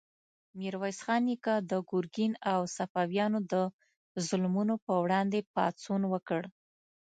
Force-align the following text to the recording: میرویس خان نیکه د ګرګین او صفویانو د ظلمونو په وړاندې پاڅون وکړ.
میرویس 0.57 0.99
خان 1.05 1.21
نیکه 1.27 1.55
د 1.69 1.71
ګرګین 1.89 2.33
او 2.51 2.61
صفویانو 2.75 3.39
د 3.51 3.53
ظلمونو 4.27 4.75
په 4.85 4.93
وړاندې 5.03 5.39
پاڅون 5.53 6.01
وکړ. 6.13 6.41